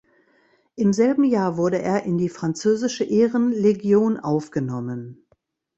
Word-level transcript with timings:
Im 0.73 0.93
selben 0.93 1.23
Jahr 1.25 1.57
wurde 1.57 1.77
er 1.79 2.01
in 2.05 2.17
die 2.17 2.29
französische 2.29 3.03
Ehrenlegion 3.03 4.17
aufgenommen. 4.19 5.27